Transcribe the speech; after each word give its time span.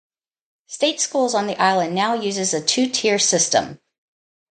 State 0.65 0.99
schools 0.99 1.35
on 1.35 1.45
the 1.45 1.55
island 1.61 1.93
now 1.93 2.15
uses 2.15 2.55
a 2.55 2.59
two-tier 2.65 3.19
system. 3.19 3.79